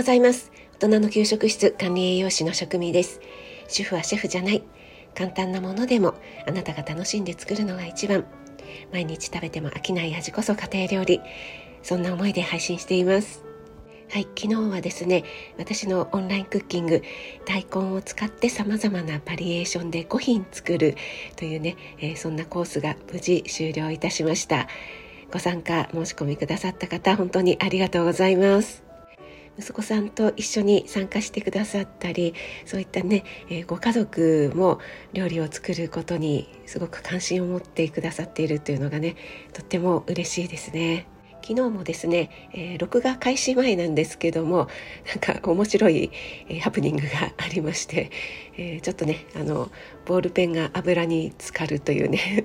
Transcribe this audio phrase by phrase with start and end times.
[0.00, 0.50] ございます。
[0.78, 3.20] 大人の給食室管理栄養士の職味です。
[3.68, 4.62] 主婦はシェフじゃない。
[5.14, 6.14] 簡単なものでも
[6.48, 8.24] あなたが楽しんで作るのが一番。
[8.90, 11.20] 毎日食べても飽きない味こそ家庭料理。
[11.82, 13.44] そんな思いで配信しています。
[14.10, 15.22] はい、昨日はですね
[15.58, 17.02] 私のオンラインクッキング
[17.44, 20.96] 大根を使ってさまざまなバリエーションで5品作る
[21.36, 24.66] というね、えー、そんなコースが無事終了いたしました。
[25.30, 28.89] ご参加申し込みくださった方本当にありがとうございます。
[29.60, 34.80] 息子さんと一緒に参加してくださったりそういったね、えー、ご家族も
[35.12, 39.16] 料理を作ることにすごく関心を持ってくださっているというのがね
[39.52, 41.06] とっても嬉しいですね。
[41.42, 44.68] 昨日もですね、えー、録画開始前なんですけども
[45.08, 46.10] なんか面白い、
[46.48, 48.10] えー、ハプニングがありまして、
[48.58, 49.70] えー、ちょっとねあの
[50.04, 52.44] ボールペンが油に浸かるというね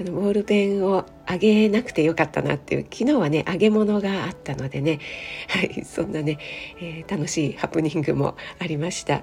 [0.00, 5.00] あのボールペンをあげなくてよかったなっていう昨日はね揚げ物があったのでね
[5.48, 6.38] はいそんなね、
[6.80, 9.22] えー、楽しいハプニングもありました。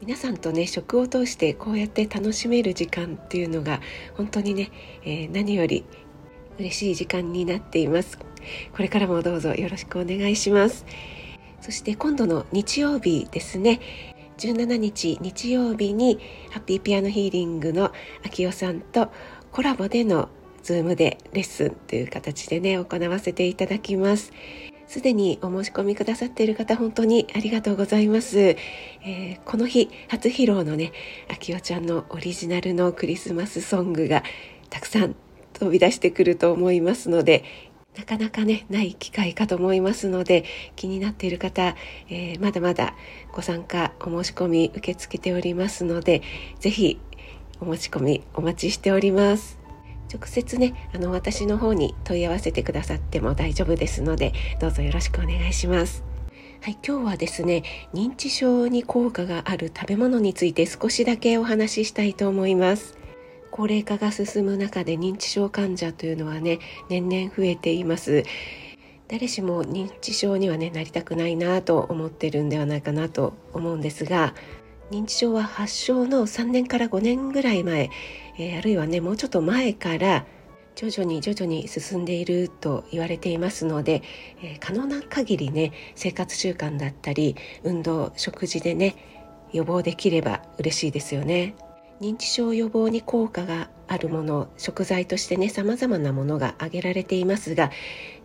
[0.00, 3.80] 皆さんとね食を通してこうやって楽しめる時間っていうのが
[4.14, 4.70] 本当にね、
[5.04, 5.84] えー、何より
[6.58, 8.18] 嬉しい時間になっています。
[8.18, 8.26] こ
[8.78, 10.84] れからもどうぞよろしくお願いします。
[11.60, 13.80] そして今度の日曜日ですね。
[14.36, 16.18] 17日日曜日に
[16.50, 17.92] ハッピーピアノヒーリングの
[18.24, 19.10] 秋代さんと
[19.54, 20.30] コラボでの
[20.64, 24.32] ズームでレッスンという形でね行わせていただきます。
[24.88, 30.92] すでにお申し込みくださっている方本当にありがとうございます、えー、この日初披露のね
[31.30, 34.24] あきおちゃんのオリジナルのクリスマスソングが
[34.68, 35.14] たくさん
[35.54, 37.44] 飛び出してくると思いますので
[37.96, 40.44] なかなかねない機会かと思いますので
[40.76, 41.74] 気になっている方、
[42.10, 42.94] えー、まだまだ
[43.32, 46.22] ご参加お申し込み受け付けておりますので
[46.60, 47.00] 是非
[47.64, 49.58] お持ち込みお待ちしております。
[50.12, 56.04] 直接ねあの私の方に問い合わせてくださっても大丈夫ですのでどうぞよろしくお願いします。
[56.60, 57.62] はい、今日はですね
[57.94, 62.98] 認知症に効果がある食べ物について少しだけお話ししたいと思います。
[63.50, 66.58] 高齢化が進む中で認知症患者というのはね
[66.90, 68.24] 年々増えています。
[69.08, 74.34] 誰しも認知症にはねなりたくないなと思ってるんではないかなと思うんですが
[74.90, 77.90] 認知症は発症の3年から5年ぐらい前、
[78.38, 80.26] えー、あるいはねもうちょっと前から
[80.74, 84.02] 徐々に徐々に進んでいると言われていますので、
[84.42, 88.96] えー、可能な限りね生活習慣だったり運動食事でね
[89.52, 91.54] 予防できれば嬉しいですよね。
[92.00, 97.70] 認知症予防に効果があるもの食材としてね様々なものが挙げられていますが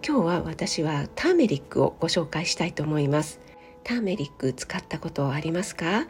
[0.05, 3.39] 今日は私はターメリックをご紹介したいと思います。
[3.83, 6.07] ターメリック使ったことありますか？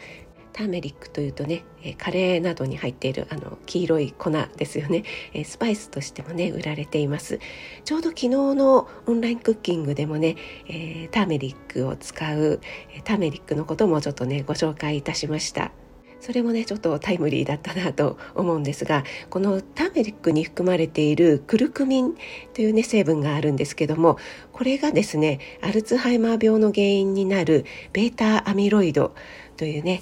[0.54, 1.64] ターメリックというとね
[1.98, 5.04] カレーなどに入っているあの黄色い粉ですよね。
[5.46, 7.40] スパイスとしてもね売られています。
[7.86, 10.36] ちょうど昨日のオンラインクッキングでもね、
[10.68, 12.60] え、ターメリックを使う
[13.04, 15.72] ターメリックのこともちょっとねご紹介いたしました。
[16.20, 22.16] それもねちょっとタイムリーだったなと思うんですがこのターメリックに含まれているクルクミン
[22.54, 24.18] というね成分があるんですけども
[24.52, 29.16] これがですねアルツハイマー病の原因になるベータアミロイド
[29.56, 30.02] というね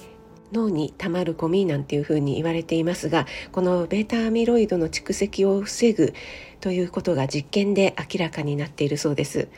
[0.52, 6.14] 脳にたまるゴミなんていうふうに言われていますがこの β アミロイドの蓄積を防ぐ
[6.60, 9.48] ということが実験で明らかになっているそうです。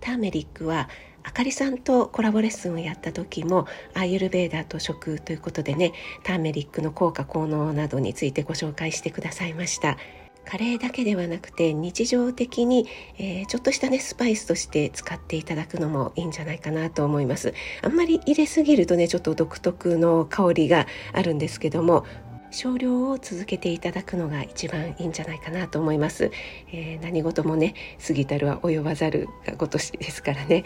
[0.00, 0.88] ターメリックは
[1.22, 5.92] あかりさんとコラボレッスンをやった時もアーユルベーダーと食ということでね
[6.24, 9.98] ターメリックの効果効能などについてご紹介してくださいました。
[10.44, 17.54] カレーだけではなくて日常的に、えー、ちょっとしたねスパイスとして使っていただくのもいいんじゃないかなと思います。
[17.82, 22.04] あんまり入れすぎるとねちょっと独特の香りがあるんですけども
[22.50, 26.32] 少量を続けていただくのが一番いいんじゃないかなと思います、
[26.72, 27.74] えー、何事もね
[28.04, 30.64] 過ぎたるは及ばざるがごとしですからね。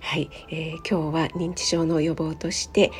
[0.00, 2.90] はい、えー、今日は認知症の予防として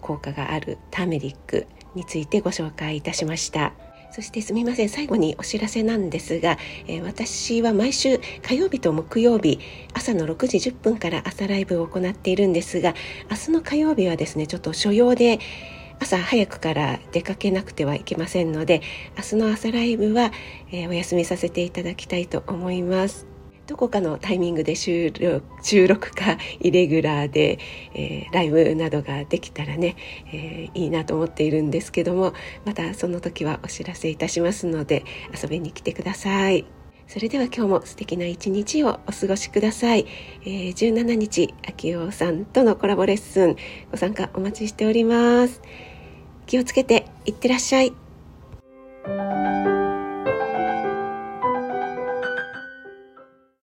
[0.00, 3.72] 効果があるターメリックについてご紹介いたしました。
[4.10, 9.60] そしてすみません最後にお知らせなんですが、えー、私は毎週火曜日と木曜日
[9.94, 12.94] 朝の6時10分から朝ライブを行っているんですが
[13.30, 15.38] 明日の火曜日はですねちょっと所用で
[16.00, 18.82] 朝早くから出かけなくてはいけませんので
[19.16, 20.32] 明日の朝ライブは、
[20.70, 23.27] えー、お休みさせていただきたいと思います。
[23.68, 27.58] どこかのタイミングで収録収録かイレギュラーで、
[27.94, 29.94] えー、ライブなどができたらね、
[30.32, 32.32] えー、いいなと思っているんですけども
[32.64, 35.04] またその時はお知らせいたしますので
[35.40, 36.64] 遊びに来てください。
[37.06, 40.06] それでは今日も素敵な一日をお過ごしください。
[40.42, 43.56] えー、17日、秋夫さんとのコラボレッスン
[43.90, 45.62] ご参加お待ちしております。
[46.44, 48.07] 気をつけていってらっしゃい。